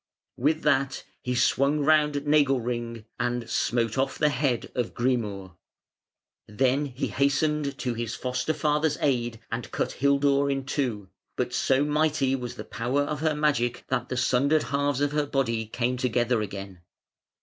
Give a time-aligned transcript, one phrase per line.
[0.35, 5.55] With that he swung round Nagelring and smote off the head of Grimur.
[6.47, 11.85] Then he hastened to his foster father's aid and cut Hildur in two, but so
[11.85, 15.97] mighty was the power of her magic that the sundered halves of her body came
[15.97, 16.81] together again.